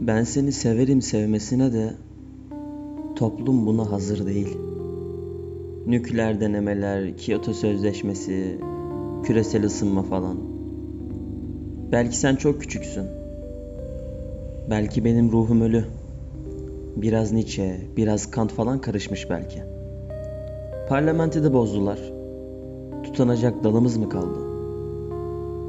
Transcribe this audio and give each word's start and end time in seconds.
Ben 0.00 0.24
seni 0.24 0.52
severim 0.52 1.02
sevmesine 1.02 1.72
de 1.72 1.94
toplum 3.16 3.66
buna 3.66 3.92
hazır 3.92 4.26
değil. 4.26 4.58
Nükleer 5.86 6.40
denemeler, 6.40 7.16
Kyoto 7.16 7.52
Sözleşmesi, 7.52 8.60
küresel 9.24 9.64
ısınma 9.64 10.02
falan. 10.02 10.36
Belki 11.92 12.16
sen 12.16 12.36
çok 12.36 12.60
küçüksün. 12.60 13.06
Belki 14.70 15.04
benim 15.04 15.32
ruhum 15.32 15.60
ölü. 15.60 15.84
Biraz 16.96 17.32
Nietzsche, 17.32 17.80
biraz 17.96 18.30
Kant 18.30 18.52
falan 18.52 18.80
karışmış 18.80 19.30
belki. 19.30 19.62
Parlamentoda 20.88 21.52
bozdular. 21.52 21.98
Tutanacak 23.04 23.64
dalımız 23.64 23.96
mı 23.96 24.08
kaldı? 24.08 24.38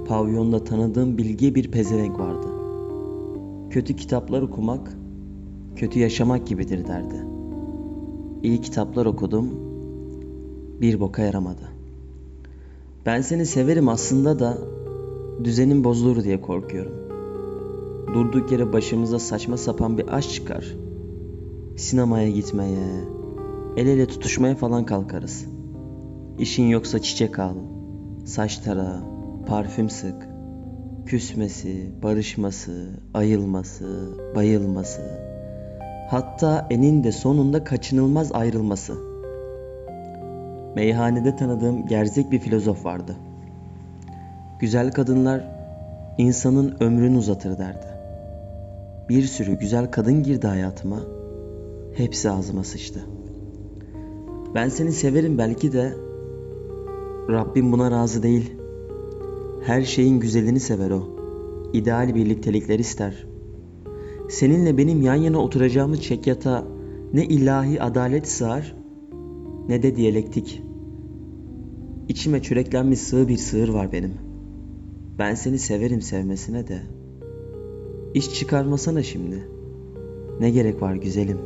Pavyonda 0.08 0.64
tanıdığım 0.64 1.18
bilge 1.18 1.56
bir 1.56 1.72
pezevenk 1.72 2.20
vardı. 2.20 2.59
Kötü 3.70 3.96
kitaplar 3.96 4.42
okumak, 4.42 4.98
kötü 5.76 6.00
yaşamak 6.00 6.48
gibidir 6.48 6.88
derdi. 6.88 7.26
İyi 8.44 8.62
kitaplar 8.62 9.06
okudum, 9.06 9.50
bir 10.82 11.00
boka 11.00 11.22
yaramadı. 11.22 11.70
Ben 13.06 13.22
seni 13.22 13.46
severim 13.46 13.90
aslında 13.90 14.40
da 14.40 14.58
düzenin 15.44 15.84
bozulur 15.84 16.24
diye 16.24 16.42
korkuyorum. 16.42 16.94
Durduk 18.14 18.52
yere 18.52 18.74
başımıza 18.74 19.20
saçma 19.20 19.58
sapan 19.58 19.98
bir 19.98 20.16
aşk 20.16 20.30
çıkar. 20.30 20.76
Sinemaya 21.78 22.30
gitmeye, 22.30 23.04
el 23.78 23.88
ele 23.88 24.06
tutuşmaya 24.06 24.56
falan 24.56 24.86
kalkarız. 24.86 25.46
İşin 26.40 26.68
yoksa 26.68 27.00
çiçek 27.00 27.40
al, 27.40 27.56
saç 28.26 28.58
tara, 28.58 29.04
parfüm 29.48 29.90
sık. 29.90 30.29
Küsmesi, 31.10 31.92
barışması, 32.04 32.90
ayılması, 33.14 34.18
bayılması. 34.36 35.02
Hatta 36.10 36.68
eninde 36.70 37.12
sonunda 37.12 37.64
kaçınılmaz 37.64 38.32
ayrılması. 38.32 38.94
Meyhanede 40.76 41.36
tanıdığım 41.36 41.86
gerzek 41.88 42.32
bir 42.32 42.40
filozof 42.40 42.86
vardı. 42.86 43.16
Güzel 44.60 44.92
kadınlar 44.92 45.48
insanın 46.18 46.76
ömrünü 46.80 47.18
uzatır 47.18 47.58
derdi. 47.58 47.88
Bir 49.10 49.24
sürü 49.24 49.60
güzel 49.60 49.92
kadın 49.92 50.24
girdi 50.24 50.48
hayatıma. 50.48 51.00
Hepsi 51.96 52.32
ağzıma 52.32 52.64
sıçtı. 52.64 53.00
Ben 54.56 54.70
seni 54.70 54.92
severim 54.92 55.38
belki 55.38 55.72
de 55.72 55.94
Rabbim 57.30 57.72
buna 57.72 57.92
razı 57.92 58.24
değil. 58.24 58.59
Her 59.62 59.82
şeyin 59.82 60.20
güzelini 60.20 60.60
sever 60.60 60.92
o. 60.92 61.04
İdeal 61.74 62.16
birliktelikler 62.16 62.80
ister. 62.80 63.26
Seninle 64.30 64.78
benim 64.78 65.02
yan 65.02 65.16
yana 65.16 65.38
oturacağımız 65.38 66.02
çekyata 66.02 66.68
ne 67.14 67.26
ilahi 67.26 67.82
adalet 67.82 68.28
sığar 68.28 68.76
ne 69.68 69.84
de 69.84 69.96
diyalektik. 69.96 70.64
İçime 72.08 72.42
çüreklenmiş 72.42 73.00
sığ 73.00 73.28
bir 73.28 73.38
sığır 73.38 73.70
var 73.70 73.92
benim. 73.92 74.14
Ben 75.20 75.36
seni 75.36 75.60
severim 75.60 76.02
sevmesine 76.02 76.68
de. 76.68 76.82
İş 78.14 78.34
çıkarmasana 78.34 79.04
şimdi. 79.04 79.48
Ne 80.40 80.50
gerek 80.50 80.82
var 80.82 80.96
güzelim? 80.96 81.38